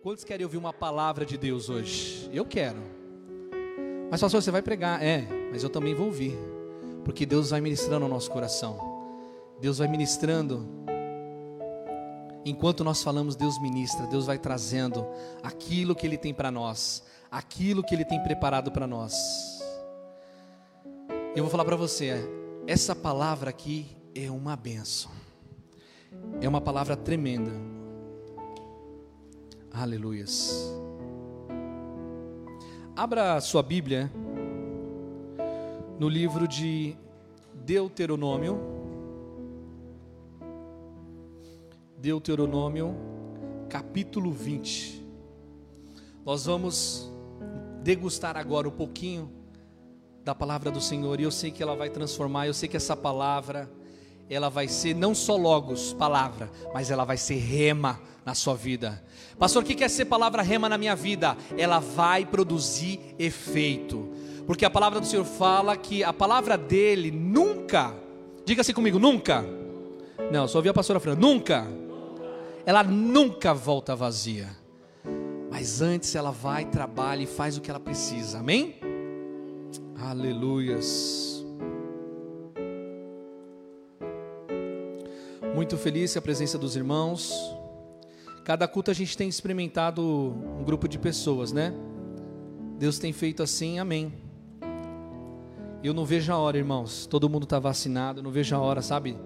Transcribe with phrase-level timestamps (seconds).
[0.00, 2.30] Quantos querem ouvir uma palavra de Deus hoje?
[2.32, 2.78] Eu quero.
[4.08, 5.02] Mas pastor, você vai pregar?
[5.02, 6.38] É, mas eu também vou ouvir.
[7.04, 8.78] Porque Deus vai ministrando o nosso coração.
[9.60, 10.68] Deus vai ministrando.
[12.44, 15.04] Enquanto nós falamos, Deus ministra, Deus vai trazendo
[15.42, 19.14] aquilo que Ele tem para nós, aquilo que Ele tem preparado para nós.
[21.34, 22.14] Eu vou falar para você,
[22.68, 25.10] essa palavra aqui é uma benção,
[26.40, 27.77] é uma palavra tremenda.
[29.72, 30.72] Aleluias.
[32.96, 34.10] Abra sua Bíblia
[35.98, 36.96] no livro de
[37.54, 38.58] Deuteronômio.
[41.98, 42.94] Deuteronômio,
[43.68, 45.06] capítulo 20.
[46.24, 47.12] Nós vamos
[47.82, 49.30] degustar agora um pouquinho
[50.24, 52.96] da palavra do Senhor, e eu sei que ela vai transformar, eu sei que essa
[52.96, 53.70] palavra
[54.30, 59.02] ela vai ser não só logos, palavra, mas ela vai ser rema na sua vida.
[59.38, 61.36] Pastor, o que quer ser palavra rema na minha vida?
[61.56, 64.08] Ela vai produzir efeito.
[64.46, 67.94] Porque a palavra do Senhor fala que a palavra dele nunca,
[68.44, 69.44] diga assim comigo, nunca.
[70.30, 71.66] Não, só ouvi a pastora falando, nunca.
[72.66, 74.48] Ela nunca volta vazia.
[75.50, 78.38] Mas antes ela vai, trabalha e faz o que ela precisa.
[78.38, 78.76] Amém?
[79.96, 81.27] Aleluias.
[85.58, 87.34] Muito feliz com a presença dos irmãos.
[88.44, 91.74] Cada culto a gente tem experimentado um grupo de pessoas, né?
[92.78, 94.14] Deus tem feito assim, amém.
[95.82, 97.06] Eu não vejo a hora, irmãos.
[97.06, 99.18] Todo mundo está vacinado, não vejo a hora, sabe?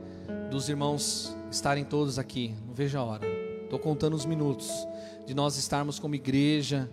[0.50, 2.54] Dos irmãos estarem todos aqui.
[2.66, 3.26] Não vejo a hora.
[3.64, 4.70] Estou contando os minutos
[5.26, 6.90] de nós estarmos como igreja,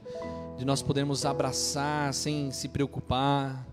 [0.58, 3.66] de nós podermos abraçar sem se preocupar,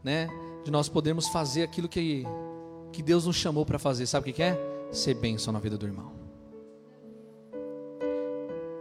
[0.00, 0.28] né?
[0.64, 2.24] De nós podermos fazer aquilo que,
[2.92, 4.06] que Deus nos chamou para fazer.
[4.06, 4.67] Sabe o que é?
[4.90, 6.12] Ser bênção na vida do irmão.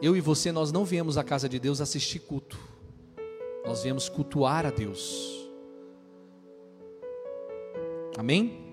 [0.01, 2.57] Eu e você, nós não viemos à casa de Deus assistir culto,
[3.65, 5.47] nós viemos cultuar a Deus.
[8.17, 8.67] Amém?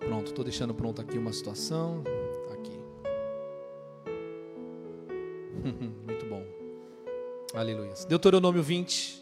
[0.00, 2.02] Pronto, estou deixando pronto aqui uma situação.
[2.52, 2.78] Aqui.
[6.06, 6.42] Muito bom.
[7.54, 7.92] Aleluia.
[8.08, 9.21] Deuteronômio 20.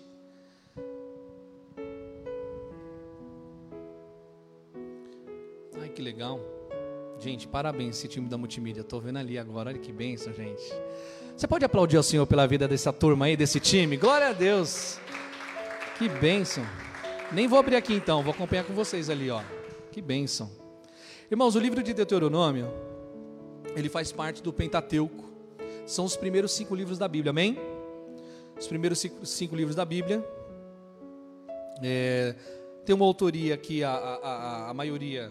[6.00, 6.40] Que legal.
[7.18, 8.80] Gente, parabéns esse time da multimídia.
[8.80, 9.68] Estou vendo ali agora.
[9.68, 10.62] Olha que benção, gente.
[11.36, 13.98] Você pode aplaudir ao Senhor pela vida dessa turma aí, desse time?
[13.98, 14.98] Glória a Deus.
[15.98, 16.64] Que bênção.
[17.30, 19.42] Nem vou abrir aqui então, vou acompanhar com vocês ali, ó.
[19.92, 20.50] Que bênção.
[21.30, 22.72] Irmãos, o livro de Deuteronômio,
[23.76, 25.30] ele faz parte do Pentateuco.
[25.86, 27.58] São os primeiros cinco livros da Bíblia, amém?
[28.58, 30.24] Os primeiros cinco livros da Bíblia.
[31.82, 32.34] É,
[32.86, 35.30] tem uma autoria que a, a, a, a maioria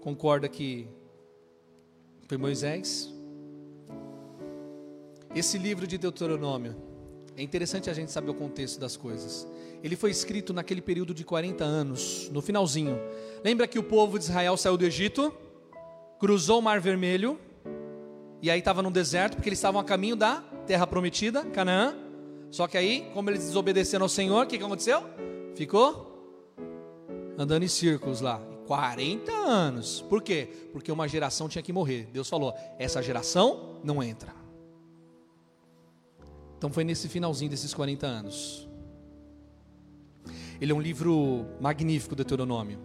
[0.00, 0.88] concorda que
[2.26, 3.12] foi Moisés.
[5.34, 6.76] Esse livro de Deuteronômio,
[7.36, 9.46] é interessante a gente saber o contexto das coisas.
[9.82, 12.98] Ele foi escrito naquele período de 40 anos, no finalzinho.
[13.44, 15.32] Lembra que o povo de Israel saiu do Egito,
[16.18, 17.38] cruzou o Mar Vermelho,
[18.42, 21.96] e aí estava no deserto, porque eles estavam a caminho da terra prometida, Canaã.
[22.50, 25.02] Só que aí, como eles desobedeceram ao Senhor, o que, que aconteceu?
[25.54, 26.08] Ficou
[27.38, 28.40] andando em círculos lá.
[28.68, 30.02] 40 anos.
[30.10, 30.46] Por quê?
[30.74, 32.06] Porque uma geração tinha que morrer.
[32.12, 34.34] Deus falou: essa geração não entra.
[36.58, 38.68] Então foi nesse finalzinho desses 40 anos.
[40.60, 42.78] Ele é um livro magnífico, Deuteronômio.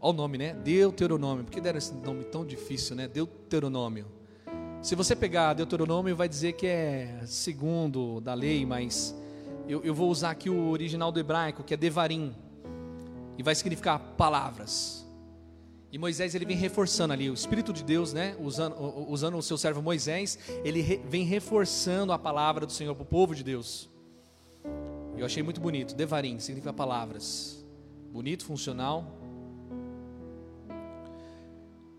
[0.00, 0.54] Olha o nome, né?
[0.54, 1.44] Deuteronômio.
[1.44, 3.06] Por que deram esse nome tão difícil, né?
[3.06, 4.06] Deuteronômio.
[4.82, 9.14] Se você pegar Deuteronômio, vai dizer que é segundo da lei, mas
[9.68, 12.34] eu, eu vou usar aqui o original do hebraico, que é Devarim
[13.38, 15.06] e vai significar palavras.
[15.90, 18.76] E Moisés ele vem reforçando ali, o Espírito de Deus, né, usando,
[19.08, 23.06] usando o seu servo Moisés, ele re, vem reforçando a palavra do Senhor para o
[23.06, 23.88] povo de Deus.
[25.16, 25.94] Eu achei muito bonito.
[25.94, 27.64] Devarim significa palavras.
[28.12, 29.18] Bonito, funcional.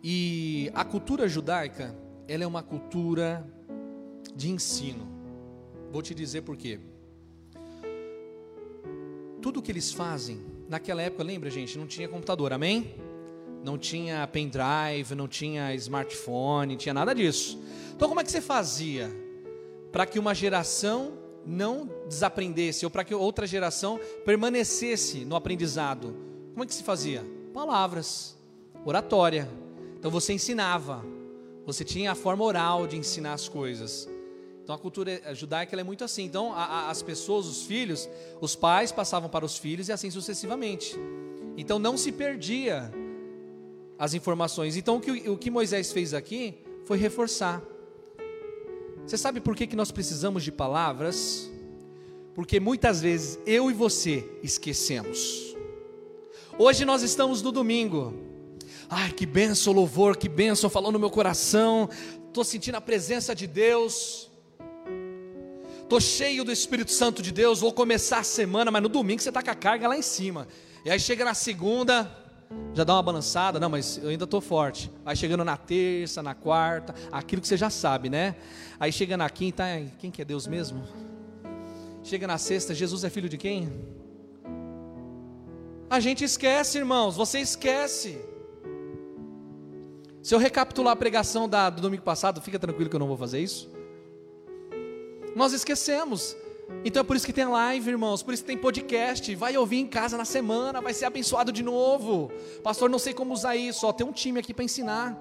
[0.03, 1.95] E a cultura judaica,
[2.27, 3.45] ela é uma cultura
[4.35, 5.07] de ensino.
[5.91, 6.79] Vou te dizer por quê.
[9.41, 12.93] Tudo que eles fazem naquela época, lembra, gente, não tinha computador, amém?
[13.63, 17.59] Não tinha pendrive, não tinha smartphone, tinha nada disso.
[17.95, 19.09] Então, como é que você fazia
[19.91, 21.13] para que uma geração
[21.45, 26.15] não desaprendesse ou para que outra geração permanecesse no aprendizado?
[26.53, 27.25] Como é que se fazia?
[27.51, 28.37] Palavras,
[28.85, 29.49] oratória.
[29.97, 31.03] Então você ensinava,
[31.65, 34.07] você tinha a forma oral de ensinar as coisas.
[34.69, 36.25] Então a cultura judaica é muito assim.
[36.25, 38.07] Então a, a, as pessoas, os filhos,
[38.39, 40.95] os pais passavam para os filhos e assim sucessivamente.
[41.57, 42.93] Então não se perdia
[43.97, 44.77] as informações.
[44.77, 47.63] Então o que, o que Moisés fez aqui foi reforçar.
[49.07, 51.49] Você sabe por que, que nós precisamos de palavras?
[52.35, 55.55] Porque muitas vezes eu e você esquecemos.
[56.59, 58.13] Hoje nós estamos no domingo.
[58.87, 61.89] Ai, que benção, louvor, que benção, falou no meu coração.
[62.27, 64.28] Estou sentindo a presença de Deus.
[65.89, 67.61] Estou cheio do Espírito Santo de Deus.
[67.61, 70.47] Vou começar a semana, mas no domingo você está com a carga lá em cima.
[70.85, 72.07] E aí chega na segunda,
[72.75, 74.91] já dá uma balançada, não, mas eu ainda estou forte.
[75.03, 78.35] Vai chegando na terça, na quarta, aquilo que você já sabe, né?
[78.79, 79.63] Aí chega na quinta,
[79.97, 80.83] quem que é Deus mesmo?
[82.03, 83.73] Chega na sexta, Jesus é filho de quem?
[85.89, 88.21] A gente esquece, irmãos, você esquece.
[90.21, 93.17] Se eu recapitular a pregação da, do domingo passado, fica tranquilo que eu não vou
[93.17, 93.78] fazer isso.
[95.35, 96.35] Nós esquecemos.
[96.85, 99.33] Então é por isso que tem live, irmãos, por isso que tem podcast.
[99.35, 102.31] Vai ouvir em casa na semana, vai ser abençoado de novo.
[102.63, 105.17] Pastor, não sei como usar isso, ó, tem um time aqui para ensinar.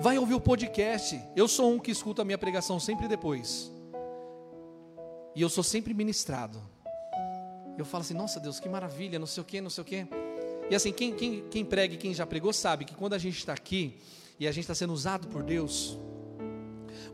[0.00, 1.20] Vai ouvir o podcast.
[1.36, 3.70] Eu sou um que escuta a minha pregação sempre depois.
[5.34, 6.60] E eu sou sempre ministrado.
[7.78, 10.06] Eu falo assim, nossa Deus, que maravilha, não sei o que, não sei o que.
[10.70, 13.38] E assim, quem, quem, quem prega e quem já pregou sabe que quando a gente
[13.38, 13.98] está aqui
[14.38, 15.98] e a gente está sendo usado por Deus,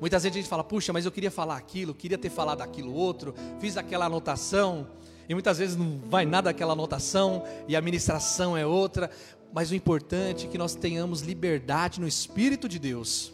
[0.01, 2.95] Muitas vezes a gente fala, puxa, mas eu queria falar aquilo, queria ter falado aquilo
[2.95, 4.87] outro, fiz aquela anotação,
[5.29, 9.11] e muitas vezes não vai nada daquela anotação, e a ministração é outra,
[9.53, 13.33] mas o importante é que nós tenhamos liberdade no Espírito de Deus.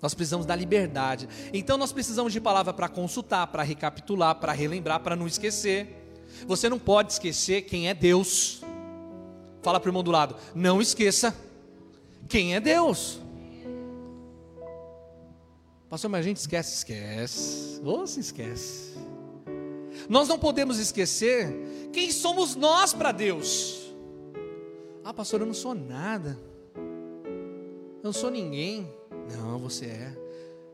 [0.00, 1.28] Nós precisamos da liberdade.
[1.52, 6.14] Então nós precisamos de palavra para consultar, para recapitular, para relembrar, para não esquecer.
[6.46, 8.62] Você não pode esquecer quem é Deus.
[9.62, 11.34] Fala para o irmão do lado, não esqueça
[12.28, 13.18] quem é Deus.
[15.88, 17.80] Pastor, mas a gente esquece, esquece.
[17.84, 18.94] Ou se esquece.
[20.08, 21.48] Nós não podemos esquecer
[21.92, 23.94] quem somos nós para Deus.
[25.04, 26.36] Ah, pastor, eu não sou nada.
[26.74, 28.92] Eu não sou ninguém.
[29.36, 30.16] Não, você é.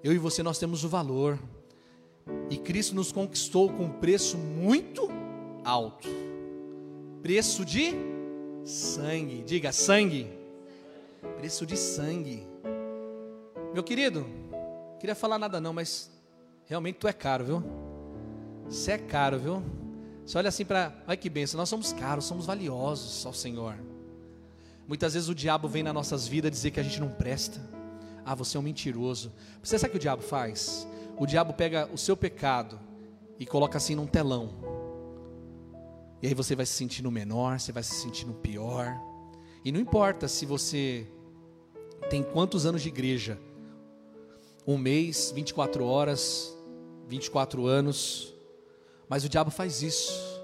[0.03, 1.38] Eu e você nós temos o valor.
[2.50, 5.08] E Cristo nos conquistou com um preço muito
[5.65, 6.08] alto.
[7.23, 7.94] Preço de
[8.65, 9.43] sangue.
[9.44, 10.26] Diga sangue.
[11.37, 12.47] Preço de sangue.
[13.73, 14.26] Meu querido,
[15.02, 16.08] Queria falar nada não, mas
[16.64, 17.64] realmente tu é caro, viu?
[18.66, 19.60] Você é caro, viu?
[20.25, 23.75] Você olha assim para, olha que benção, nós somos caros, somos valiosos ao Senhor.
[24.87, 27.60] Muitas vezes o diabo vem nas nossas vidas dizer que a gente não presta.
[28.25, 29.32] Ah, você é um mentiroso.
[29.60, 30.87] Você sabe o que o diabo faz?
[31.19, 32.78] O diabo pega o seu pecado
[33.40, 34.50] e coloca assim num telão.
[36.22, 38.96] E aí você vai se sentindo menor, você vai se sentindo pior.
[39.64, 41.08] E não importa se você
[42.08, 43.37] tem quantos anos de igreja,
[44.67, 46.56] um mês, 24 horas,
[47.09, 48.35] 24 anos.
[49.09, 50.43] Mas o diabo faz isso.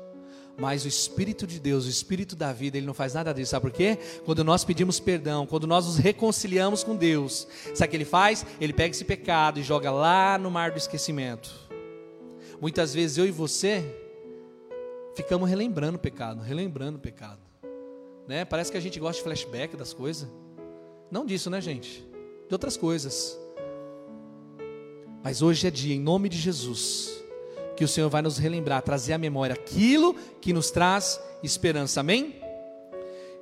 [0.59, 3.53] Mas o Espírito de Deus, o Espírito da vida, ele não faz nada disso.
[3.53, 3.97] Sabe por quê?
[4.25, 8.45] Quando nós pedimos perdão, quando nós nos reconciliamos com Deus, sabe o que ele faz?
[8.61, 11.49] Ele pega esse pecado e joga lá no mar do esquecimento.
[12.61, 13.85] Muitas vezes eu e você
[15.15, 17.41] ficamos relembrando o pecado, relembrando o pecado.
[18.27, 18.45] Né?
[18.45, 20.29] Parece que a gente gosta de flashback das coisas.
[21.09, 22.05] Não disso, né, gente?
[22.49, 23.39] De outras coisas.
[25.23, 27.23] Mas hoje é dia, em nome de Jesus,
[27.77, 32.01] que o Senhor vai nos relembrar, trazer à memória aquilo que nos traz esperança.
[32.01, 32.41] Amém?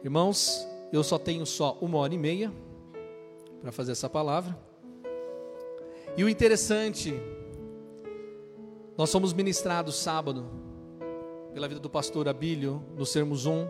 [0.02, 2.52] Irmãos, eu só tenho só uma hora e meia
[3.60, 4.56] para fazer essa palavra.
[6.16, 7.14] E o interessante,
[8.96, 10.48] nós somos ministrados sábado
[11.52, 13.66] pela vida do pastor Abílio, no Sermos Um.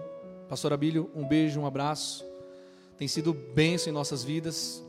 [0.49, 2.25] Pastor Abílio, um beijo, um abraço.
[2.97, 4.83] Tem sido bênção em nossas vidas.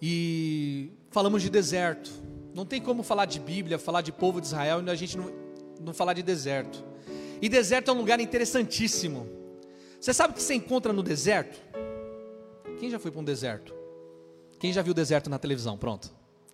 [0.00, 2.10] E falamos de deserto.
[2.54, 5.32] Não tem como falar de Bíblia, falar de povo de Israel e a gente não,
[5.80, 6.84] não falar de deserto.
[7.40, 9.28] E deserto é um lugar interessantíssimo.
[10.00, 11.58] Você sabe o que você encontra no deserto?
[12.78, 13.74] Quem já foi para um deserto?
[14.58, 15.76] Quem já viu deserto na televisão?
[15.76, 16.10] Pronto.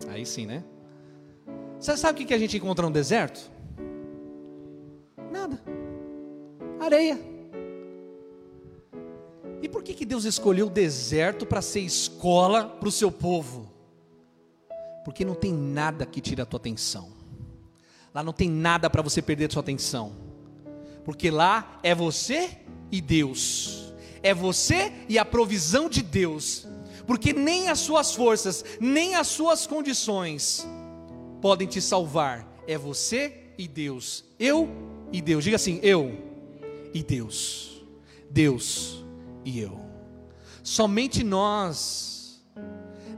[0.07, 0.63] Aí sim, né?
[1.79, 3.51] Você sabe o que a gente encontra no deserto?
[5.31, 5.61] Nada.
[6.79, 7.19] Areia.
[9.61, 13.74] E por que, que Deus escolheu o deserto para ser escola para o seu povo?
[15.05, 17.13] Porque não tem nada que tire a tua atenção.
[18.11, 20.13] Lá não tem nada para você perder a sua atenção.
[21.05, 22.57] Porque lá é você
[22.91, 23.93] e Deus.
[24.23, 26.67] É você e a provisão de Deus.
[27.05, 30.67] Porque nem as suas forças, nem as suas condições
[31.39, 32.51] podem te salvar.
[32.67, 34.25] É você e Deus.
[34.39, 34.67] Eu
[35.11, 35.43] e Deus.
[35.43, 36.17] Diga assim: eu
[36.91, 37.85] e Deus.
[38.31, 39.05] Deus
[39.43, 39.79] e eu.
[40.63, 42.14] Somente nós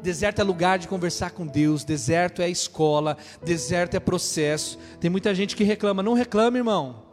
[0.08, 4.80] Deserto é lugar de conversar com Deus, deserto é escola, deserto é processo.
[5.02, 7.04] Tem muita gente que reclama, não reclame, irmão.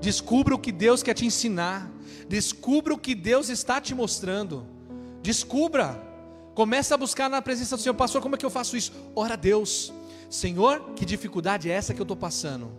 [0.00, 1.92] Descubra o que Deus quer te ensinar.
[2.26, 4.66] Descubra o que Deus está te mostrando.
[5.20, 6.02] Descubra.
[6.54, 8.94] Começa a buscar na presença do Senhor, pastor, como é que eu faço isso?
[9.14, 9.92] Ora a Deus,
[10.30, 12.72] Senhor, que dificuldade é essa que eu estou passando?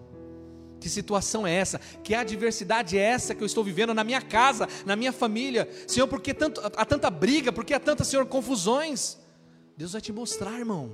[0.80, 1.80] Que situação é essa?
[2.04, 5.70] Que adversidade é essa que eu estou vivendo na minha casa, na minha família?
[5.88, 7.52] Senhor, por que tanto, há tanta briga?
[7.52, 9.22] Por que há tantas, Senhor, confusões?
[9.76, 10.92] Deus vai te mostrar, irmão.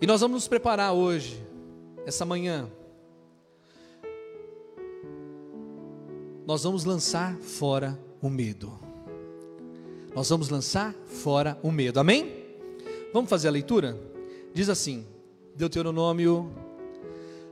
[0.00, 1.44] E nós vamos nos preparar hoje,
[2.06, 2.70] essa manhã.
[6.46, 8.72] Nós vamos lançar fora o medo.
[10.14, 11.98] Nós vamos lançar fora o medo.
[11.98, 12.44] Amém?
[13.12, 13.98] Vamos fazer a leitura?
[14.52, 15.06] Diz assim,
[15.56, 16.52] Deuteronômio,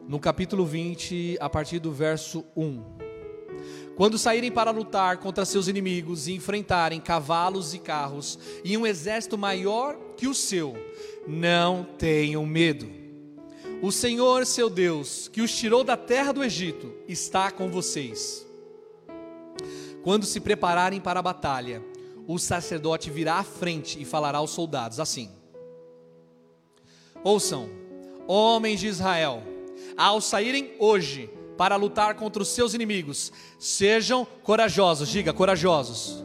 [0.09, 3.00] no capítulo 20, a partir do verso 1.
[4.01, 9.37] Quando saírem para lutar contra seus inimigos e enfrentarem cavalos e carros e um exército
[9.37, 10.75] maior que o seu,
[11.29, 12.91] não tenham medo.
[13.83, 18.47] O Senhor, seu Deus, que os tirou da terra do Egito, está com vocês.
[20.03, 21.85] Quando se prepararem para a batalha,
[22.27, 25.31] o sacerdote virá à frente e falará aos soldados assim:
[27.23, 27.69] Ouçam,
[28.27, 29.43] homens de Israel,
[29.95, 31.29] ao saírem hoje
[31.61, 36.25] para lutar contra os seus inimigos, sejam corajosos, diga corajosos.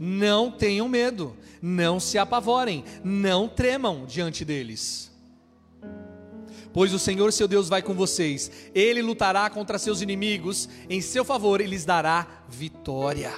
[0.00, 5.12] Não tenham medo, não se apavorem, não tremam diante deles.
[6.72, 11.24] Pois o Senhor seu Deus vai com vocês, ele lutará contra seus inimigos, em seu
[11.24, 13.32] favor e lhes dará vitória.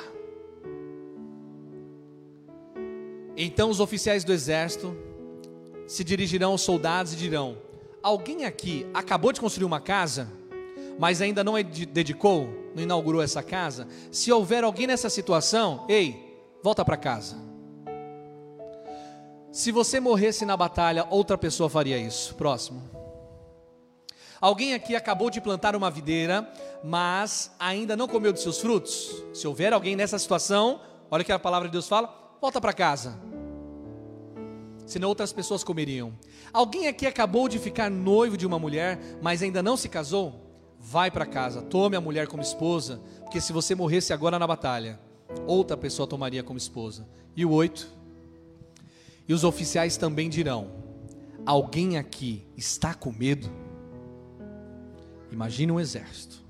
[3.36, 4.96] Então os oficiais do exército
[5.86, 7.58] se dirigirão aos soldados e dirão:
[8.02, 10.32] Alguém aqui acabou de construir uma casa,
[10.98, 11.54] mas ainda não
[11.92, 13.86] dedicou, não inaugurou essa casa?
[14.10, 17.36] Se houver alguém nessa situação, ei, volta para casa.
[19.50, 22.34] Se você morresse na batalha, outra pessoa faria isso.
[22.34, 22.82] Próximo.
[24.40, 26.50] Alguém aqui acabou de plantar uma videira,
[26.82, 29.22] mas ainda não comeu de seus frutos?
[29.32, 32.72] Se houver alguém nessa situação, olha o que a palavra de Deus fala: volta para
[32.72, 33.18] casa.
[34.86, 36.12] Senão outras pessoas comeriam.
[36.52, 40.43] Alguém aqui acabou de ficar noivo de uma mulher, mas ainda não se casou?
[40.86, 45.00] Vai para casa, tome a mulher como esposa, porque se você morresse agora na batalha,
[45.46, 47.08] outra pessoa tomaria como esposa.
[47.34, 47.88] E o oito.
[49.26, 50.70] E os oficiais também dirão:
[51.46, 53.50] Alguém aqui está com medo?
[55.32, 56.44] Imagine um exército.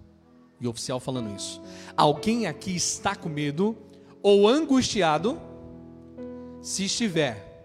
[0.61, 1.63] E o oficial falando isso.
[1.97, 3.77] Alguém aqui está com medo
[4.21, 5.41] ou angustiado?
[6.61, 7.65] Se estiver,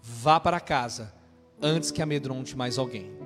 [0.00, 1.12] vá para casa
[1.60, 3.25] antes que amedronte mais alguém.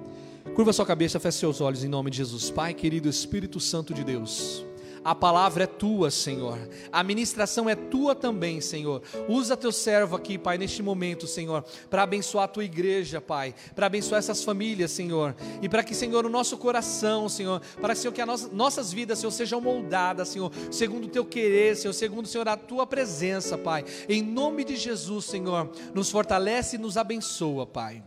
[0.54, 2.50] Curva sua cabeça, feche seus olhos em nome de Jesus.
[2.50, 4.66] Pai querido Espírito Santo de Deus.
[5.02, 6.58] A palavra é tua, Senhor.
[6.92, 9.02] A ministração é tua também, Senhor.
[9.28, 13.86] Usa teu servo aqui, Pai, neste momento, Senhor, para abençoar a tua igreja, Pai, para
[13.86, 15.34] abençoar essas famílias, Senhor.
[15.62, 19.30] E para que, Senhor, o nosso coração, Senhor, para Senhor, que as nossas vidas, Senhor,
[19.30, 23.84] sejam moldadas, Senhor, segundo o teu querer, Senhor, segundo, Senhor, a tua presença, Pai.
[24.08, 28.02] Em nome de Jesus, Senhor, nos fortalece e nos abençoa, Pai.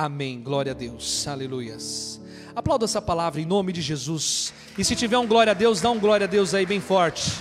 [0.00, 0.40] Amém.
[0.40, 1.26] Glória a Deus.
[1.26, 2.20] Aleluias.
[2.54, 4.54] Aplauda essa palavra em nome de Jesus.
[4.78, 7.32] E se tiver um glória a Deus, dá um glória a Deus aí bem forte.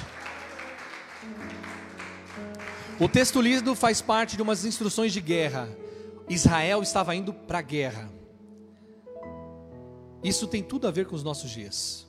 [3.00, 5.70] O texto lido faz parte de umas instruções de guerra.
[6.28, 8.12] Israel estava indo para a guerra.
[10.24, 12.08] Isso tem tudo a ver com os nossos dias.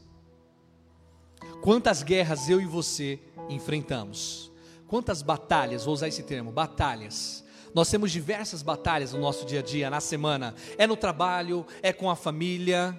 [1.60, 4.50] Quantas guerras eu e você enfrentamos?
[4.86, 7.44] Quantas batalhas, vou usar esse termo, batalhas.
[7.74, 10.54] Nós temos diversas batalhas no nosso dia a dia, na semana.
[10.76, 12.96] É no trabalho, é com a família,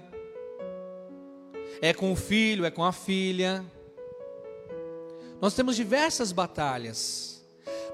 [1.82, 3.66] é com o filho, é com a filha.
[5.42, 7.44] Nós temos diversas batalhas.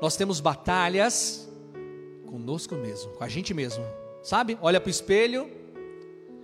[0.01, 1.47] Nós temos batalhas
[2.25, 3.85] conosco mesmo, com a gente mesmo.
[4.21, 4.57] Sabe?
[4.61, 5.49] Olha para o espelho.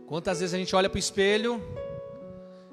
[0.07, 1.61] Quantas vezes a gente olha para o espelho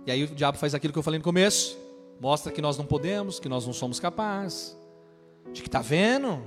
[0.08, 1.78] e aí o diabo faz aquilo que eu falei no começo,
[2.18, 4.74] mostra que nós não podemos, que nós não somos capazes.
[5.52, 6.42] De que está vendo?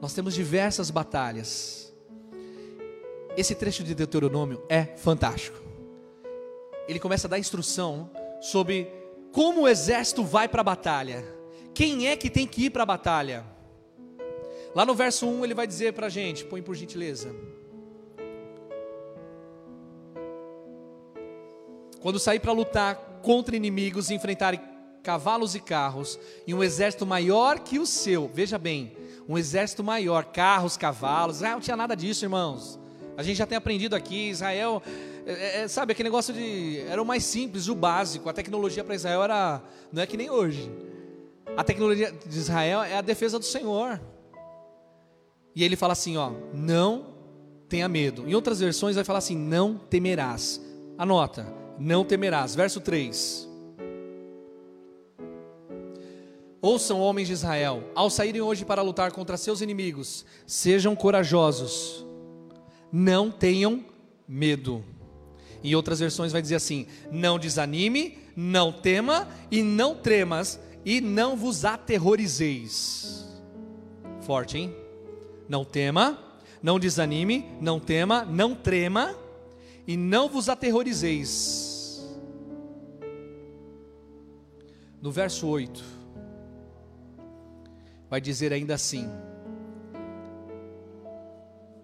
[0.00, 1.92] Nós temos diversas batalhas.
[3.36, 5.66] Esse trecho de Deuteronômio é fantástico
[6.88, 8.10] ele começa a dar instrução
[8.40, 8.90] sobre
[9.32, 11.24] como o exército vai para a batalha.
[11.74, 13.44] Quem é que tem que ir para a batalha?
[14.74, 17.34] Lá no verso 1 ele vai dizer para a gente, põe por gentileza.
[22.00, 24.56] Quando sair para lutar contra inimigos e enfrentar
[25.02, 28.96] cavalos e carros, e um exército maior que o seu, veja bem,
[29.28, 32.78] um exército maior, carros, cavalos, ah, não tinha nada disso, irmãos.
[33.16, 34.82] A gente já tem aprendido aqui, Israel
[35.26, 36.78] é, é, é, sabe, aquele negócio de.
[36.88, 38.28] Era o mais simples, o básico.
[38.28, 39.60] A tecnologia para Israel era.
[39.92, 40.70] Não é que nem hoje.
[41.56, 44.00] A tecnologia de Israel é a defesa do Senhor.
[45.54, 47.06] E ele fala assim: ó, não
[47.68, 48.28] tenha medo.
[48.28, 50.60] Em outras versões vai falar assim: não temerás.
[50.96, 52.54] Anota, não temerás.
[52.54, 53.48] Verso 3.
[56.66, 62.04] Ouçam, homens de Israel, ao saírem hoje para lutar contra seus inimigos, sejam corajosos,
[62.90, 63.84] não tenham
[64.26, 64.82] medo.
[65.62, 71.36] Em outras versões vai dizer assim: não desanime, não tema e não tremas, e não
[71.36, 73.24] vos aterrorizeis.
[74.22, 74.74] Forte, hein?
[75.48, 76.18] Não tema,
[76.60, 79.16] não desanime, não tema, não trema
[79.86, 82.04] e não vos aterrorizeis.
[85.00, 85.95] No verso 8,
[88.08, 89.08] vai dizer ainda assim.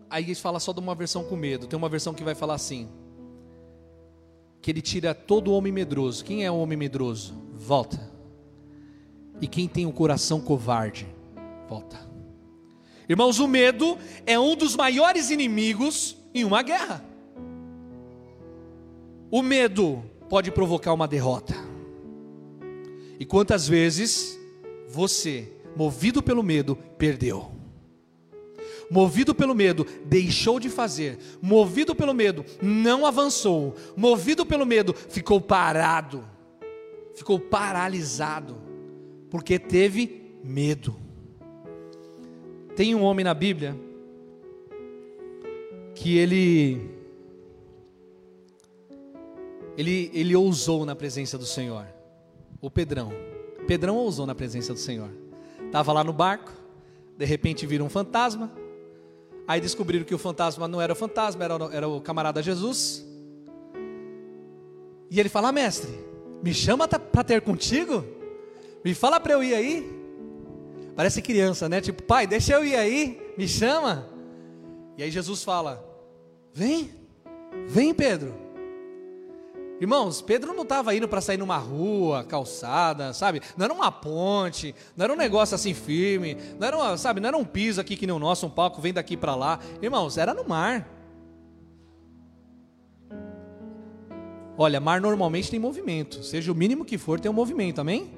[0.09, 2.55] Aí ele fala só de uma versão com medo, tem uma versão que vai falar
[2.55, 2.89] assim:
[4.61, 6.25] que ele tira todo homem medroso.
[6.25, 7.35] Quem é o homem medroso?
[7.53, 8.11] Volta.
[9.41, 11.07] E quem tem o coração covarde?
[11.69, 11.99] Volta.
[13.09, 17.05] Irmãos, o medo é um dos maiores inimigos em uma guerra.
[19.31, 21.55] O medo pode provocar uma derrota.
[23.19, 24.39] E quantas vezes
[24.89, 27.53] você, movido pelo medo, perdeu?
[28.91, 31.19] Movido pelo medo, deixou de fazer.
[31.41, 33.75] Movido pelo medo, não avançou.
[33.97, 36.23] Movido pelo medo, ficou parado.
[37.15, 38.57] Ficou paralisado.
[39.31, 40.95] Porque teve medo.
[42.77, 43.75] Tem um homem na Bíblia
[45.95, 46.91] que ele
[49.77, 51.87] ele ele ousou na presença do Senhor.
[52.61, 53.11] O Pedrão.
[53.67, 55.22] Pedrão ousou na presença do Senhor.
[55.73, 56.53] Tava lá no barco,
[57.17, 58.53] de repente vira um fantasma.
[59.49, 63.05] Aí descobriram que o fantasma não era o fantasma, era, era o camarada Jesus.
[65.11, 65.91] E ele fala: Mestre,
[66.43, 68.05] me chama para ter contigo?
[68.85, 70.03] Me fala para eu ir aí?
[70.95, 71.81] Parece criança, né?
[71.81, 74.07] Tipo, pai, deixa eu ir aí, me chama.
[74.99, 75.83] E aí Jesus fala:
[76.53, 76.91] Vem,
[77.67, 78.35] vem Pedro.
[79.83, 83.43] Irmãos, Pedro não estava indo para sair numa rua, calçada, sabe?
[83.57, 87.19] Não era uma ponte, não era um negócio assim firme, não era, uma, sabe?
[87.19, 89.59] Não era um piso aqui que nem o nosso, um palco vem daqui para lá.
[89.83, 90.89] Irmãos, era no mar.
[94.57, 98.15] Olha, mar normalmente tem movimento, seja o mínimo que for, tem um movimento, amém?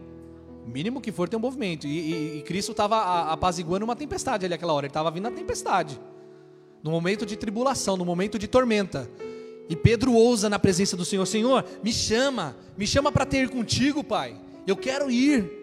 [0.66, 1.86] O mínimo que for tem um movimento.
[1.86, 4.84] E, e, e Cristo estava apaziguando uma tempestade ali aquela hora.
[4.84, 5.98] Ele estava vindo a tempestade.
[6.82, 9.08] No momento de tribulação, no momento de tormenta.
[9.68, 14.04] E Pedro ousa na presença do Senhor: Senhor, me chama, me chama para ter contigo,
[14.04, 14.36] Pai.
[14.66, 15.62] Eu quero ir.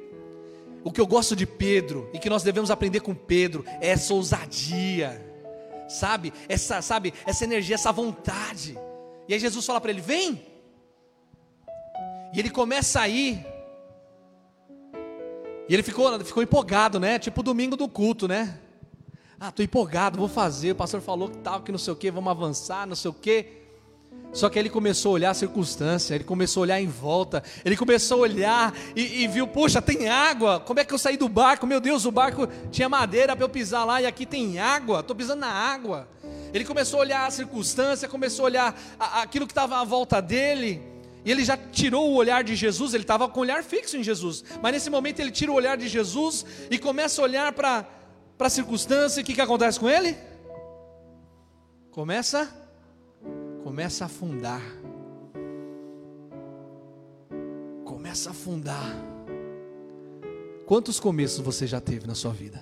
[0.83, 4.13] O que eu gosto de Pedro e que nós devemos aprender com Pedro é essa
[4.13, 5.23] ousadia,
[5.87, 6.33] sabe?
[6.49, 7.13] Essa, sabe?
[7.25, 8.75] Essa energia, essa vontade.
[9.27, 10.41] E aí Jesus fala para ele: Vem.
[12.33, 13.45] E ele começa a ir.
[15.69, 17.19] E ele ficou, ficou empolgado, né?
[17.19, 18.59] Tipo domingo do culto, né?
[19.39, 20.71] Ah, tô empolgado, vou fazer.
[20.71, 23.13] O pastor falou que tal, que não sei o que, vamos avançar, não sei o
[23.13, 23.60] que.
[24.33, 27.75] Só que ele começou a olhar a circunstância, ele começou a olhar em volta, ele
[27.75, 31.27] começou a olhar e, e, viu, puxa, tem água, como é que eu saí do
[31.27, 31.67] barco?
[31.67, 35.15] Meu Deus, o barco tinha madeira para eu pisar lá e aqui tem água, estou
[35.15, 36.07] pisando na água.
[36.53, 40.21] Ele começou a olhar a circunstância, começou a olhar a, aquilo que estava à volta
[40.21, 40.81] dele,
[41.23, 44.03] e ele já tirou o olhar de Jesus, ele estava com o olhar fixo em
[44.03, 44.43] Jesus.
[44.61, 47.85] Mas nesse momento ele tira o olhar de Jesus e começa a olhar para
[48.39, 49.19] a circunstância.
[49.19, 50.17] E o que, que acontece com ele?
[51.91, 52.49] Começa,
[53.63, 54.61] começa a afundar.
[57.85, 58.95] Começa a afundar.
[60.65, 62.61] Quantos começos você já teve na sua vida?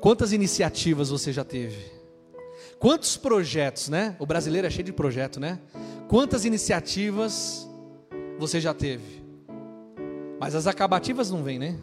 [0.00, 1.92] Quantas iniciativas você já teve?
[2.78, 4.16] Quantos projetos, né?
[4.18, 5.60] O brasileiro é cheio de projeto, né?
[6.08, 7.68] Quantas iniciativas
[8.38, 9.24] você já teve?
[10.38, 11.76] Mas as acabativas não vêm, né?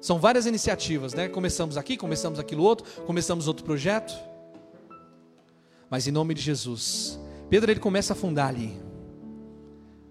[0.00, 1.28] São várias iniciativas, né?
[1.28, 4.29] Começamos aqui, começamos aquilo outro, começamos outro projeto.
[5.90, 8.80] Mas em nome de Jesus, Pedro ele começa a afundar ali.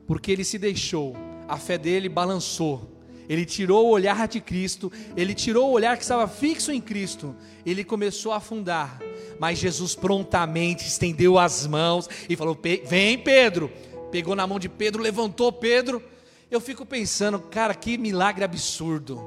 [0.06, 1.16] Porque ele se deixou,
[1.48, 2.98] a fé dele balançou.
[3.30, 7.36] Ele tirou o olhar de Cristo, ele tirou o olhar que estava fixo em Cristo.
[7.66, 9.00] Ele começou a afundar
[9.40, 13.72] mas Jesus prontamente estendeu as mãos e falou: Vem, Pedro.
[14.12, 16.04] Pegou na mão de Pedro, levantou Pedro.
[16.52, 19.24] Eu fico pensando, cara, que milagre absurdo.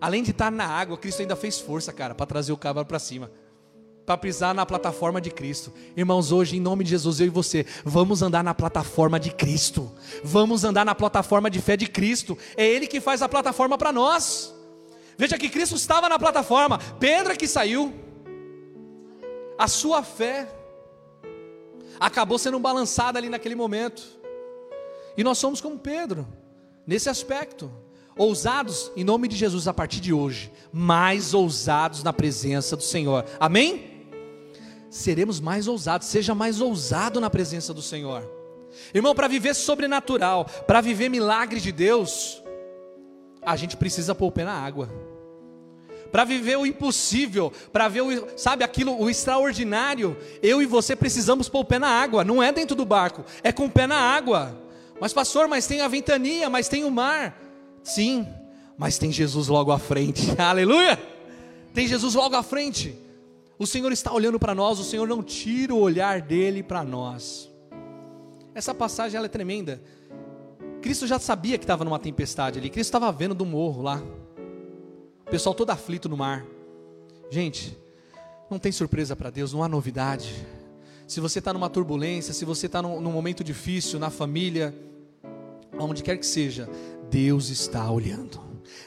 [0.00, 2.98] Além de estar na água, Cristo ainda fez força, cara, para trazer o cavalo para
[2.98, 3.30] cima.
[4.08, 5.70] Para pisar na plataforma de Cristo.
[5.94, 9.92] Irmãos, hoje, em nome de Jesus, eu e você, vamos andar na plataforma de Cristo.
[10.24, 12.38] Vamos andar na plataforma de fé de Cristo.
[12.56, 14.54] É Ele que faz a plataforma para nós.
[15.18, 17.92] Veja que Cristo estava na plataforma, Pedro é que saiu
[19.58, 20.48] a sua fé
[22.00, 24.02] acabou sendo balançada ali naquele momento.
[25.18, 26.26] E nós somos como Pedro,
[26.86, 27.70] nesse aspecto,
[28.16, 33.26] ousados em nome de Jesus a partir de hoje, mais ousados na presença do Senhor.
[33.38, 33.87] Amém?
[34.90, 38.28] Seremos mais ousados, seja mais ousado na presença do Senhor.
[38.94, 42.42] Irmão, para viver sobrenatural, para viver milagre de Deus,
[43.42, 44.88] a gente precisa pôr o pé na água.
[46.10, 51.48] Para viver o impossível, para ver o, sabe, aquilo, o extraordinário, eu e você precisamos
[51.48, 53.96] pôr o pé na água, não é dentro do barco, é com o pé na
[53.96, 54.58] água.
[55.00, 57.38] Mas pastor, mas tem a ventania, mas tem o mar.
[57.82, 58.26] Sim,
[58.76, 60.22] mas tem Jesus logo à frente.
[60.40, 60.98] Aleluia!
[61.74, 62.96] Tem Jesus logo à frente.
[63.58, 67.50] O Senhor está olhando para nós, o Senhor não tira o olhar dele para nós.
[68.54, 69.82] Essa passagem ela é tremenda.
[70.80, 72.70] Cristo já sabia que estava numa tempestade ali.
[72.70, 74.00] Cristo estava vendo do morro lá.
[75.26, 76.46] O pessoal todo aflito no mar.
[77.30, 77.76] Gente,
[78.48, 80.32] não tem surpresa para Deus, não há novidade.
[81.06, 84.74] Se você está numa turbulência, se você está num, num momento difícil, na família,
[85.78, 86.68] onde quer que seja,
[87.10, 88.40] Deus está olhando.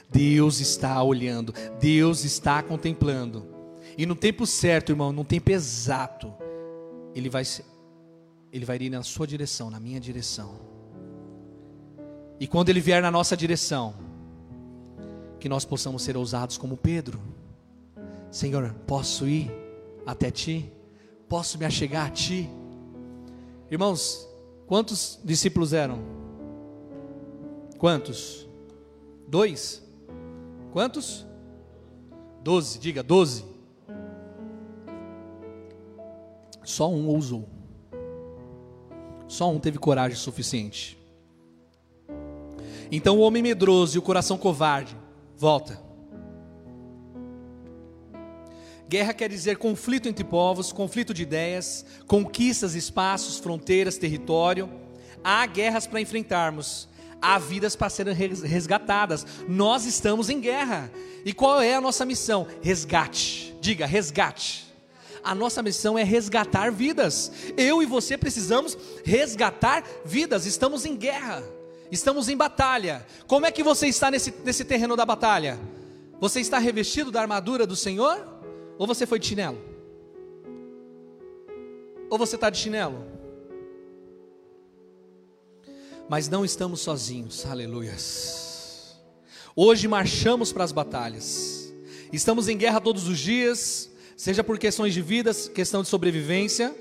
[0.10, 1.54] Deus está olhando.
[1.80, 3.51] Deus está contemplando.
[3.98, 6.34] E no tempo certo, irmão, no tempo exato,
[7.14, 7.44] Ele vai,
[8.52, 10.60] ele vai ir na sua direção, na minha direção.
[12.40, 13.94] E quando Ele vier na nossa direção,
[15.42, 17.20] que nós possamos ser ousados como Pedro.
[18.30, 19.52] Senhor, posso ir
[20.06, 20.72] até Ti?
[21.28, 22.48] Posso me achegar a Ti?
[23.70, 24.30] Irmãos,
[24.68, 26.00] quantos discípulos eram?
[27.80, 28.48] Quantos?
[29.28, 29.84] Dois?
[30.72, 31.26] Quantos?
[32.44, 33.44] Doze, diga, doze.
[36.72, 37.50] Só um ousou.
[39.28, 40.98] Só um teve coragem suficiente.
[42.90, 44.96] Então o homem medroso e o coração covarde,
[45.38, 45.82] volta.
[48.88, 54.70] Guerra quer dizer conflito entre povos, conflito de ideias, conquistas, espaços, fronteiras, território.
[55.22, 56.88] Há guerras para enfrentarmos,
[57.22, 59.26] há vidas para serem resgatadas.
[59.46, 60.90] Nós estamos em guerra.
[61.26, 62.48] E qual é a nossa missão?
[62.62, 63.54] Resgate.
[63.60, 64.71] Diga, resgate.
[65.24, 67.32] A nossa missão é resgatar vidas.
[67.56, 70.46] Eu e você precisamos resgatar vidas.
[70.46, 71.44] Estamos em guerra.
[71.92, 73.06] Estamos em batalha.
[73.28, 75.60] Como é que você está nesse, nesse terreno da batalha?
[76.20, 78.26] Você está revestido da armadura do Senhor?
[78.78, 79.62] Ou você foi de chinelo?
[82.10, 83.06] Ou você está de chinelo?
[86.10, 89.00] Mas não estamos sozinhos, aleluias.
[89.56, 91.74] Hoje marchamos para as batalhas.
[92.12, 93.90] Estamos em guerra todos os dias,
[94.22, 96.76] seja por questões de vida, questão de sobrevivência.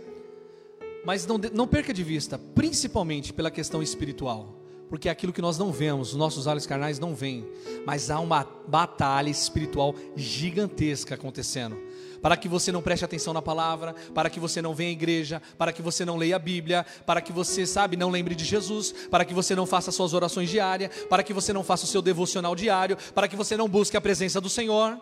[1.06, 5.56] Mas não, não perca de vista, principalmente pela questão espiritual porque é aquilo que nós
[5.56, 7.46] não vemos, os nossos olhos carnais não veem,
[7.86, 11.78] mas há uma batalha espiritual gigantesca acontecendo.
[12.20, 15.40] Para que você não preste atenção na palavra, para que você não venha à igreja,
[15.56, 18.92] para que você não leia a Bíblia, para que você, sabe, não lembre de Jesus,
[19.08, 22.02] para que você não faça suas orações diárias, para que você não faça o seu
[22.02, 24.98] devocional diário, para que você não busque a presença do Senhor.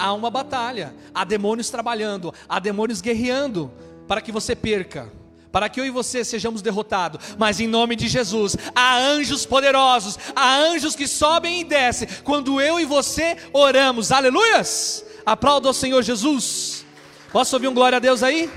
[0.00, 3.70] Há uma batalha, há demônios trabalhando, há demônios guerreando,
[4.08, 5.12] para que você perca
[5.52, 10.16] para que eu e você sejamos derrotados, mas em nome de Jesus, há anjos poderosos,
[10.34, 15.04] há anjos que sobem e descem, quando eu e você oramos, aleluias!
[15.26, 16.84] Aplauda ao Senhor Jesus.
[17.32, 18.50] Posso ouvir um glória a Deus aí?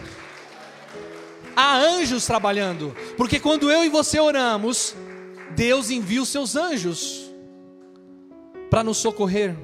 [1.55, 4.95] Há anjos trabalhando, porque quando eu e você oramos,
[5.55, 7.31] Deus envia os seus anjos
[8.69, 9.55] para nos socorrer.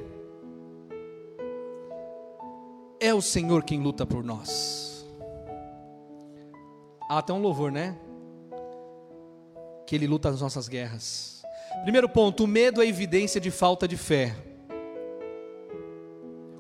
[3.00, 5.06] É o Senhor quem luta por nós.
[7.10, 7.98] Há até um louvor, né?
[9.88, 11.42] Que ele luta as nossas guerras.
[11.84, 14.36] Primeiro ponto: o medo é evidência de falta de fé.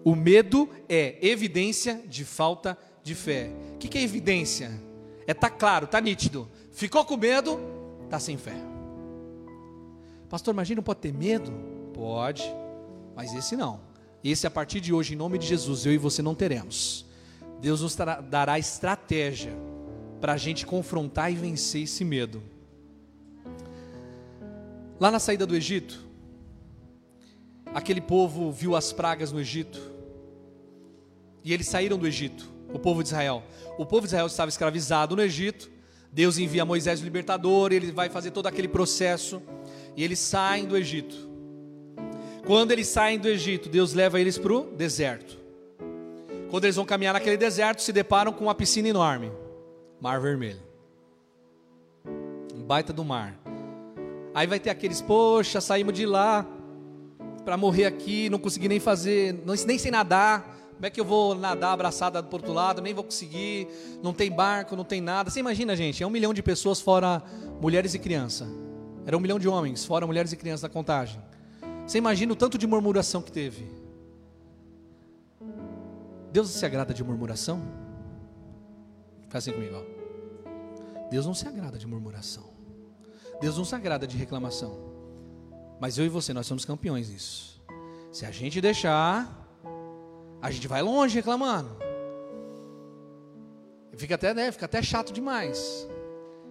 [0.03, 3.51] O medo é evidência de falta de fé.
[3.75, 4.71] O que é evidência?
[5.27, 6.49] É tá claro, tá nítido.
[6.71, 7.59] Ficou com medo,
[8.09, 8.55] tá sem fé.
[10.29, 11.51] Pastor, imagina, pode ter medo?
[11.93, 12.43] Pode,
[13.15, 13.88] mas esse não.
[14.23, 17.05] Esse a partir de hoje, em nome de Jesus, eu e você não teremos.
[17.61, 17.95] Deus nos
[18.29, 19.53] dará estratégia
[20.19, 22.41] para a gente confrontar e vencer esse medo.
[24.99, 26.05] Lá na saída do Egito,
[27.73, 29.79] aquele povo viu as pragas no Egito,
[31.41, 33.43] e eles saíram do Egito, o povo de Israel.
[33.77, 35.71] O povo de Israel estava escravizado no Egito,
[36.11, 39.41] Deus envia Moisés o libertador, ele vai fazer todo aquele processo,
[39.95, 41.28] e eles saem do Egito.
[42.49, 45.37] Quando eles saem do Egito, Deus leva eles para o deserto.
[46.49, 49.31] Quando eles vão caminhar naquele deserto, se deparam com uma piscina enorme.
[50.01, 50.59] Mar Vermelho.
[52.55, 53.39] Um baita do mar.
[54.33, 56.43] Aí vai ter aqueles, poxa, saímos de lá
[57.45, 60.57] para morrer aqui, não consegui nem fazer, nem sei nadar.
[60.73, 62.81] Como é que eu vou nadar abraçada do outro lado?
[62.81, 63.67] Nem vou conseguir.
[64.01, 65.29] Não tem barco, não tem nada.
[65.29, 67.21] Você imagina, gente, é um milhão de pessoas fora
[67.61, 68.47] mulheres e crianças.
[69.05, 71.28] Era um milhão de homens, fora mulheres e crianças da contagem.
[71.89, 73.67] Você imagina o tanto de murmuração que teve.
[76.31, 77.63] Deus se agrada de murmuração?
[79.27, 81.09] Faz assim comigo, ó.
[81.09, 82.53] Deus não se agrada de murmuração.
[83.41, 84.77] Deus não se agrada de reclamação.
[85.79, 87.59] Mas eu e você, nós somos campeões nisso.
[88.11, 89.27] Se a gente deixar,
[90.39, 91.75] a gente vai longe reclamando.
[93.97, 95.89] Fica até, né, fica até chato demais.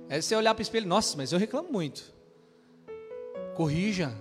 [0.09, 2.13] É você olhar para o espelho, nossa, mas eu reclamo muito.
[3.55, 4.13] Corrija.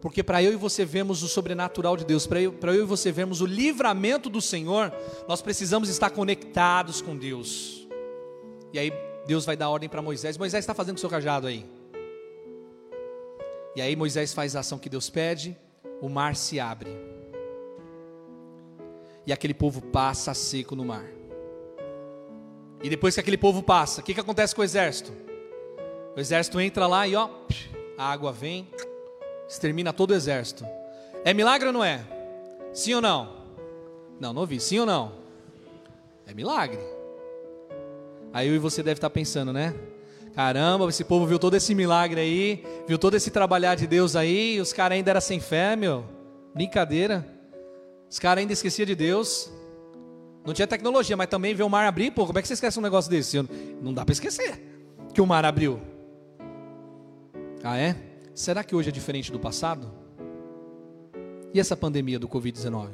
[0.00, 3.10] Porque para eu e você vermos o sobrenatural de Deus, para eu, eu e você
[3.10, 4.92] vermos o livramento do Senhor,
[5.26, 7.86] nós precisamos estar conectados com Deus.
[8.72, 8.92] E aí
[9.26, 10.38] Deus vai dar ordem para Moisés.
[10.38, 11.66] Moisés está fazendo o seu cajado aí.
[13.74, 15.56] E aí Moisés faz a ação que Deus pede,
[16.00, 16.90] o mar se abre.
[19.26, 21.04] E aquele povo passa seco no mar.
[22.82, 25.12] E depois que aquele povo passa, o que, que acontece com o exército?
[26.16, 27.28] O exército entra lá e ó,
[27.96, 28.68] a água vem,
[29.48, 30.66] extermina todo o exército.
[31.24, 32.00] É milagre ou não é?
[32.72, 33.36] Sim ou não?
[34.20, 34.60] Não, não ouvi.
[34.60, 35.12] Sim ou não?
[36.26, 36.80] É milagre.
[38.32, 39.74] Aí eu e você deve estar pensando, né?
[40.34, 44.60] Caramba, esse povo viu todo esse milagre aí, viu todo esse trabalhar de Deus aí,
[44.60, 46.04] os caras ainda eram sem fé, meu.
[46.54, 47.26] Brincadeira.
[48.08, 49.50] Os caras ainda esqueciam de Deus.
[50.46, 52.78] Não tinha tecnologia, mas também ver o mar abrir, pô, como é que você esquece
[52.78, 53.42] um negócio desse?
[53.82, 54.62] Não dá para esquecer
[55.12, 55.80] que o mar abriu.
[57.62, 57.96] Ah, é?
[58.38, 59.90] Será que hoje é diferente do passado?
[61.52, 62.90] E essa pandemia do Covid-19?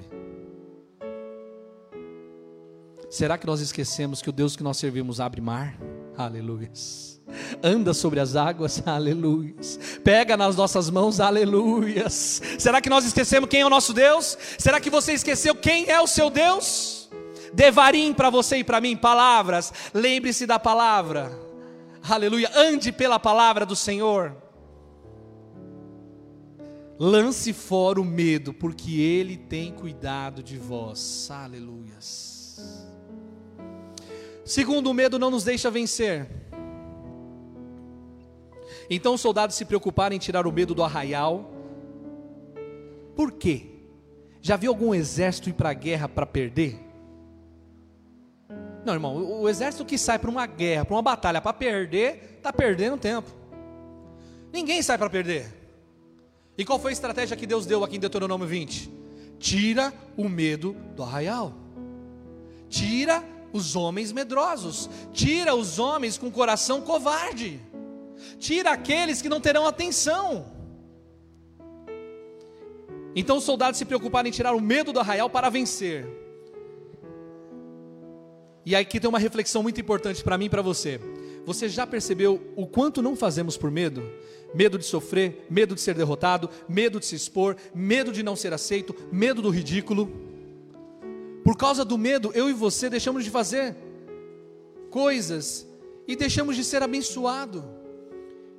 [3.10, 5.78] Será que nós esquecemos que o Deus que nós servimos abre mar?
[6.16, 7.20] Aleluias.
[7.62, 9.78] Anda sobre as águas, aleluias.
[10.02, 12.40] Pega nas nossas mãos, aleluias.
[12.58, 14.38] Será que nós esquecemos quem é o nosso Deus?
[14.58, 17.10] Será que você esqueceu quem é o seu Deus?
[17.52, 19.74] Devarim para você e para mim, palavras.
[19.92, 21.38] Lembre-se da palavra.
[22.02, 22.50] Aleluia.
[22.56, 24.42] Ande pela palavra do Senhor.
[26.98, 31.28] Lance fora o medo, porque Ele tem cuidado de vós.
[31.30, 32.86] Aleluias.
[34.44, 36.28] Segundo, o medo não nos deixa vencer.
[38.88, 41.50] Então os soldados se preocuparam em tirar o medo do arraial.
[43.16, 43.70] Por quê?
[44.40, 46.78] Já viu algum exército ir para a guerra para perder?
[48.84, 52.52] Não, irmão, o exército que sai para uma guerra, para uma batalha, para perder, está
[52.52, 53.30] perdendo tempo.
[54.52, 55.63] Ninguém sai para perder.
[56.56, 58.90] E qual foi a estratégia que Deus deu aqui em Deuteronômio 20?
[59.38, 61.52] Tira o medo do arraial.
[62.68, 64.88] Tira os homens medrosos.
[65.12, 67.60] Tira os homens com coração covarde.
[68.38, 70.46] Tira aqueles que não terão atenção.
[73.16, 76.06] Então os soldados se preocuparam em tirar o medo do arraial para vencer.
[78.66, 81.00] E aqui tem uma reflexão muito importante para mim e para você.
[81.44, 84.02] Você já percebeu o quanto não fazemos por medo?
[84.54, 88.52] Medo de sofrer, medo de ser derrotado, medo de se expor, medo de não ser
[88.52, 90.10] aceito, medo do ridículo.
[91.42, 93.76] Por causa do medo, eu e você deixamos de fazer
[94.90, 95.66] coisas
[96.06, 97.64] e deixamos de ser abençoado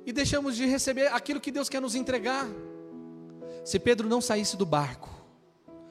[0.04, 2.46] e deixamos de receber aquilo que Deus quer nos entregar.
[3.64, 5.10] Se Pedro não saísse do barco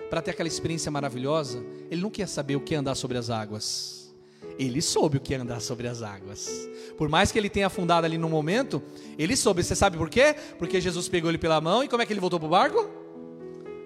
[0.10, 3.30] para ter aquela experiência maravilhosa, ele não quer saber o que é andar sobre as
[3.30, 4.05] águas
[4.58, 6.70] ele soube o que é andar sobre as águas.
[6.98, 8.82] Por mais que ele tenha afundado ali no momento,
[9.18, 9.64] ele soube.
[9.64, 10.36] Você sabe por quê?
[10.58, 12.90] Porque Jesus pegou ele pela mão e como é que ele voltou para o barco?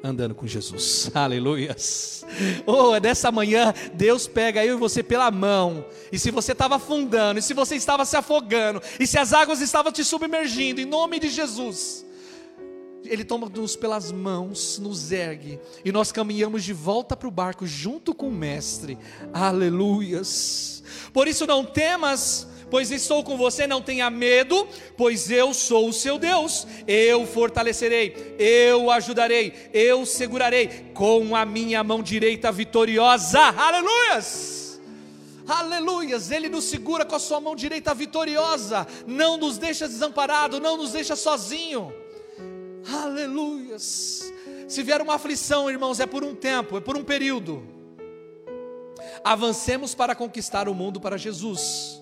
[0.01, 2.25] Andando com Jesus, aleluias.
[2.65, 5.85] Oh, é dessa manhã, Deus pega eu e você pela mão.
[6.11, 9.59] E se você estava afundando, e se você estava se afogando, e se as águas
[9.59, 12.05] estavam te submergindo, em nome de Jesus,
[13.05, 18.13] ele toma-nos pelas mãos, nos ergue, e nós caminhamos de volta para o barco junto
[18.13, 18.97] com o Mestre.
[19.33, 20.83] Aleluias.
[21.13, 25.93] Por isso não temas, pois estou com você, não tenha medo, pois eu sou o
[25.93, 26.67] seu Deus.
[26.87, 33.39] Eu fortalecerei, eu ajudarei, eu segurarei com a minha mão direita vitoriosa.
[33.39, 34.59] Aleluias!
[35.47, 40.77] Aleluias, Ele nos segura com a sua mão direita vitoriosa, não nos deixa desamparado, não
[40.77, 41.91] nos deixa sozinho.
[42.87, 44.31] Aleluias.
[44.67, 47.63] Se vier uma aflição, irmãos, é por um tempo, é por um período.
[49.23, 52.01] Avancemos para conquistar o mundo para Jesus.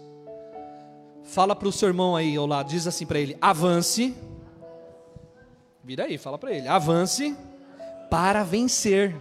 [1.23, 4.15] Fala para o seu irmão aí ao lado, diz assim para ele: avance.
[5.83, 7.35] Vira aí, fala para ele: avance
[8.09, 9.15] para vencer.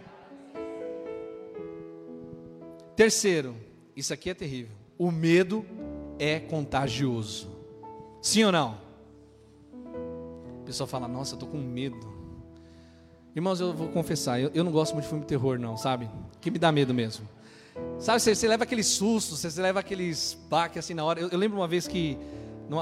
[2.95, 3.55] Terceiro,
[3.95, 4.75] isso aqui é terrível.
[4.99, 5.64] O medo
[6.19, 7.49] é contagioso.
[8.23, 8.86] Sim ou não?
[10.67, 11.97] Pessoa fala, nossa, eu tô com medo.
[13.35, 16.11] Irmãos, eu vou confessar, eu, eu não gosto muito de filme de terror, não, sabe?
[16.41, 17.29] Que me dá medo mesmo.
[17.99, 21.21] Sabe, você, você leva aqueles sustos, você, você leva aqueles baques assim na hora.
[21.21, 22.19] Eu, eu lembro uma vez que,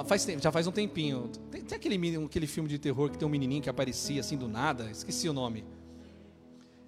[0.07, 3.27] faz tempo, já faz um tempinho, tem, tem, aquele, aquele filme de terror que tem
[3.27, 5.64] um menininho que aparecia assim do nada, esqueci o nome.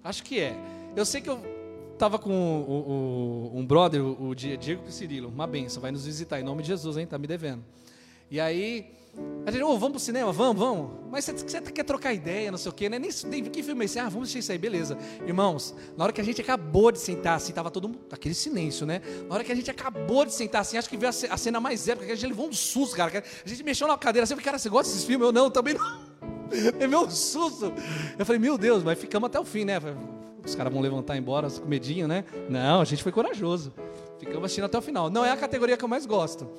[0.03, 0.55] Acho que é.
[0.95, 1.39] Eu sei que eu
[1.97, 6.43] tava com o, o, um brother, o Diego Cirilo, uma benção, vai nos visitar em
[6.43, 7.05] nome de Jesus, hein?
[7.05, 7.63] Tá me devendo.
[8.29, 8.91] E aí,
[9.47, 10.91] a gente, oh, vamos pro cinema, vamos, vamos.
[11.09, 12.99] Mas você, você quer trocar ideia, não sei o quê, né?
[12.99, 13.97] Nem, nem que filme é esse?
[13.97, 14.97] Ah, vamos assistir isso aí, beleza.
[15.25, 18.85] Irmãos, na hora que a gente acabou de sentar assim, tava todo mundo, aquele silêncio,
[18.85, 19.01] né?
[19.25, 21.87] Na hora que a gente acabou de sentar assim, acho que veio a cena mais
[21.87, 23.23] épica, que a gente levou um susto, cara.
[23.45, 25.25] A gente mexeu na cadeira assim, eu falei, cara, você gosta desses filmes?
[25.25, 25.97] Eu não, também não.
[26.77, 27.71] Levei um susto.
[28.19, 29.79] Eu falei, meu Deus, mas ficamos até o fim, né?
[30.45, 32.25] Os caras vão levantar embora com medinho, né?
[32.49, 33.73] Não, a gente foi corajoso.
[34.19, 35.09] Ficamos assistindo até o final.
[35.09, 36.49] Não é a categoria que eu mais gosto.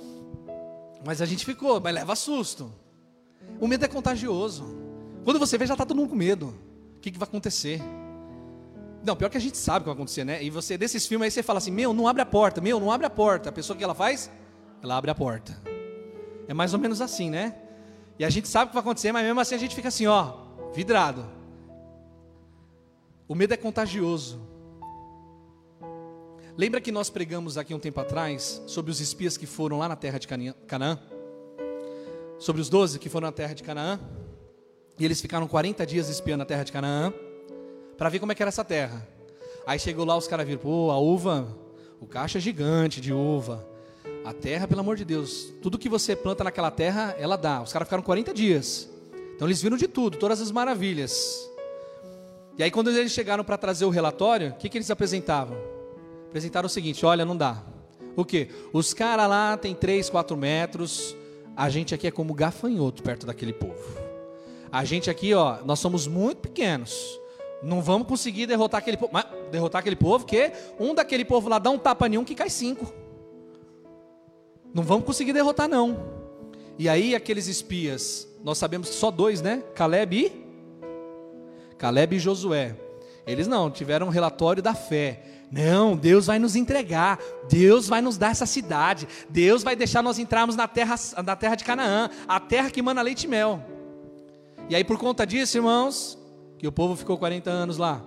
[1.04, 2.72] Mas a gente ficou, mas leva susto.
[3.60, 4.64] O medo é contagioso.
[5.24, 6.54] Quando você vê, já está todo mundo com medo.
[6.96, 7.80] O que, que vai acontecer?
[9.04, 10.42] Não, pior que a gente sabe o que vai acontecer, né?
[10.42, 12.90] E você, desses filmes aí, você fala assim: Meu, não abre a porta, meu, não
[12.90, 13.48] abre a porta.
[13.48, 14.30] A pessoa que ela faz?
[14.82, 15.56] Ela abre a porta.
[16.48, 17.54] É mais ou menos assim, né?
[18.18, 20.06] E a gente sabe o que vai acontecer, mas mesmo assim a gente fica assim,
[20.06, 20.34] ó,
[20.74, 21.24] vidrado.
[23.28, 24.40] O medo é contagioso.
[26.58, 29.94] Lembra que nós pregamos aqui um tempo atrás sobre os espias que foram lá na
[29.94, 30.98] terra de Canaã?
[32.36, 34.00] Sobre os doze que foram na terra de Canaã?
[34.98, 37.14] E eles ficaram 40 dias espiando a terra de Canaã
[37.96, 39.06] para ver como é que era essa terra.
[39.68, 41.46] Aí chegou lá, os caras viram, pô, a uva,
[42.00, 43.64] o caixa é gigante de uva.
[44.24, 47.62] A terra, pelo amor de Deus, tudo que você planta naquela terra, ela dá.
[47.62, 48.90] Os caras ficaram 40 dias.
[49.36, 51.48] Então eles viram de tudo, todas as maravilhas.
[52.58, 55.77] E aí, quando eles chegaram para trazer o relatório, o que, que eles apresentavam?
[56.28, 57.62] Apresentaram o seguinte: olha, não dá.
[58.16, 58.48] O que?
[58.72, 61.16] Os caras lá têm 3, 4 metros,
[61.56, 63.96] a gente aqui é como gafanhoto perto daquele povo.
[64.70, 67.18] A gente aqui, ó, nós somos muito pequenos.
[67.62, 69.12] Não vamos conseguir derrotar aquele povo.
[69.12, 72.50] Mas derrotar aquele povo, que um daquele povo lá dá um tapa nenhum que cai
[72.50, 72.92] cinco.
[74.74, 76.18] Não vamos conseguir derrotar, não.
[76.78, 79.62] E aí aqueles espias, nós sabemos que só dois, né?
[79.74, 80.48] Caleb e
[81.76, 82.76] Caleb e Josué.
[83.26, 85.22] Eles não, tiveram um relatório da fé.
[85.50, 90.18] Não, Deus vai nos entregar, Deus vai nos dar essa cidade, Deus vai deixar nós
[90.18, 93.64] entrarmos na terra, na terra de Canaã, a terra que mana leite e mel.
[94.68, 96.18] E aí, por conta disso, irmãos,
[96.58, 98.04] que o povo ficou 40 anos lá,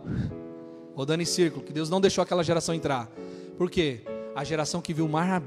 [0.94, 3.10] rodando em círculo, que Deus não deixou aquela geração entrar.
[3.58, 4.02] Por quê?
[4.36, 5.42] A geração que viu mar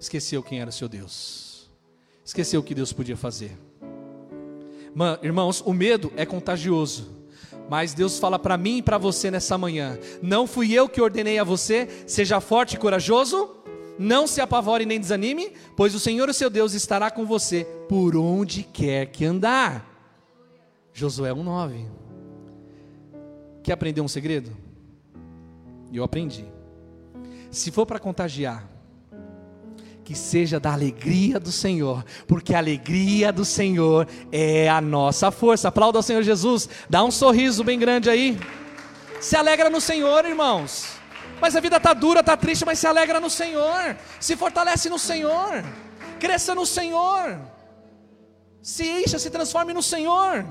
[0.00, 1.70] esqueceu quem era o seu Deus,
[2.24, 3.56] esqueceu o que Deus podia fazer.
[5.22, 7.19] Irmãos, o medo é contagioso.
[7.70, 11.38] Mas Deus fala para mim e para você nessa manhã: não fui eu que ordenei
[11.38, 13.48] a você, seja forte e corajoso,
[13.96, 18.16] não se apavore nem desanime, pois o Senhor, o seu Deus, estará com você por
[18.16, 19.86] onde quer que andar.
[20.92, 21.86] Josué 1,9.
[23.62, 24.50] Quer aprender um segredo?
[25.92, 26.44] Eu aprendi.
[27.52, 28.68] Se for para contagiar,
[30.10, 35.68] que seja da alegria do Senhor, porque a alegria do Senhor é a nossa força.
[35.68, 38.36] Aplauda ao Senhor Jesus, dá um sorriso bem grande aí.
[39.20, 40.96] Se alegra no Senhor, irmãos.
[41.40, 43.96] Mas a vida está dura, está triste, mas se alegra no Senhor.
[44.18, 45.64] Se fortalece no Senhor.
[46.18, 47.40] Cresça no Senhor.
[48.60, 50.44] Se encha, se transforme no Senhor.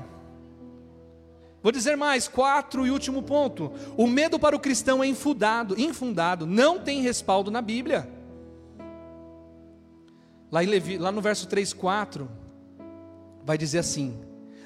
[1.62, 3.70] Vou dizer mais, quatro e último ponto.
[3.94, 8.19] O medo para o cristão é infundado, infundado, não tem respaldo na Bíblia.
[10.50, 12.28] Lá, Levi, lá no verso 3, 4,
[13.44, 14.18] vai dizer assim: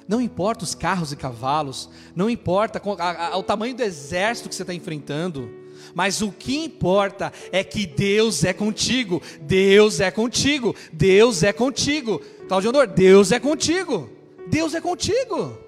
[0.09, 4.55] não importa os carros e cavalos, não importa a, a, o tamanho do exército que
[4.55, 5.51] você está enfrentando,
[5.95, 12.21] mas o que importa é que Deus é contigo, Deus é contigo, Deus é contigo.
[12.49, 14.11] Claudio Andor, Deus é contigo,
[14.49, 15.65] Deus é contigo.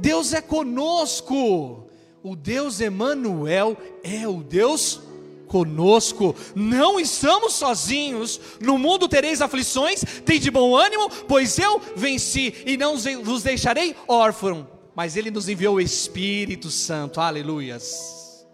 [0.00, 1.86] Deus é conosco.
[2.22, 5.02] O Deus Emanuel é o Deus
[5.50, 6.34] conosco.
[6.54, 8.40] Não estamos sozinhos.
[8.60, 13.96] No mundo tereis aflições, tem de bom ânimo, pois eu venci e não vos deixarei
[14.06, 14.66] órfão.
[14.94, 17.20] Mas ele nos enviou o Espírito Santo.
[17.20, 18.46] Aleluias.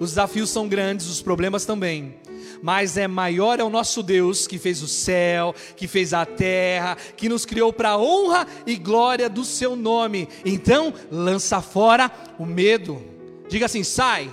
[0.00, 2.16] Os desafios são grandes, os problemas também
[2.62, 6.96] mas é maior é o nosso Deus que fez o céu, que fez a terra,
[7.16, 10.28] que nos criou para a honra e glória do seu nome.
[10.44, 13.02] Então, lança fora o medo.
[13.48, 14.30] Diga assim: sai.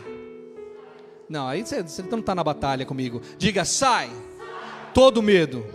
[1.33, 3.19] Não, aí você, você não está na batalha comigo.
[3.39, 4.07] Diga: sai.
[4.93, 5.65] Todo medo.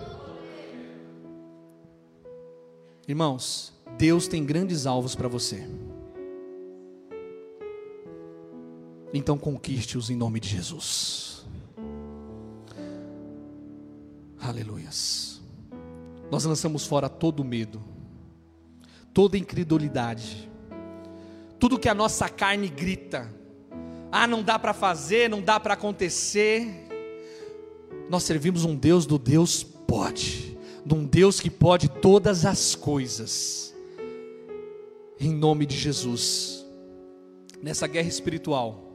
[3.09, 5.69] Irmãos, Deus tem grandes alvos para você.
[9.13, 11.45] Então conquiste-os em nome de Jesus.
[14.41, 15.43] Aleluias.
[16.31, 17.83] Nós lançamos fora todo medo,
[19.13, 20.49] toda incredulidade,
[21.59, 23.29] tudo que a nossa carne grita.
[24.11, 26.87] Ah, não dá para fazer, não dá para acontecer.
[28.09, 33.75] Nós servimos um Deus do Deus pode, de um Deus que pode todas as coisas.
[35.21, 36.65] Em nome de Jesus.
[37.63, 38.89] Nessa guerra espiritual,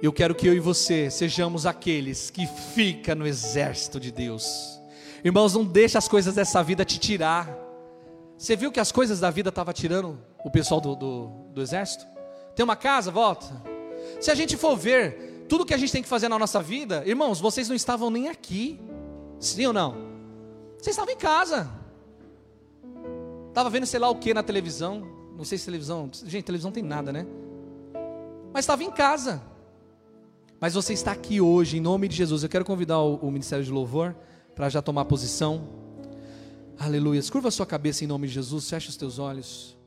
[0.00, 4.78] Eu quero que eu e você sejamos aqueles que fica no exército de Deus.
[5.24, 7.52] Irmãos, não deixa as coisas dessa vida te tirar.
[8.36, 12.06] Você viu que as coisas da vida estavam tirando o pessoal do, do, do exército?
[12.58, 13.46] Tem uma casa, volta.
[14.20, 17.04] Se a gente for ver tudo que a gente tem que fazer na nossa vida,
[17.06, 18.80] irmãos, vocês não estavam nem aqui.
[19.38, 19.92] Sim ou não?
[20.76, 21.70] Vocês estavam em casa.
[23.46, 25.06] Estava vendo sei lá o que na televisão.
[25.36, 26.10] Não sei se televisão.
[26.26, 27.28] Gente, televisão tem nada, né?
[28.52, 29.40] Mas estava em casa.
[30.58, 32.42] Mas você está aqui hoje, em nome de Jesus.
[32.42, 34.16] Eu quero convidar o, o Ministério de Louvor
[34.56, 35.68] para já tomar posição.
[36.76, 37.22] Aleluia.
[37.30, 38.68] Curva a sua cabeça em nome de Jesus.
[38.68, 39.77] Feche os teus olhos.